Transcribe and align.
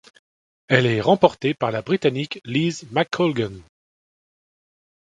Elle 0.67 0.87
est 0.87 0.99
remportée 0.99 1.53
par 1.53 1.69
la 1.69 1.83
Britannique 1.83 2.41
Liz 2.43 2.85
McColgan. 2.89 3.53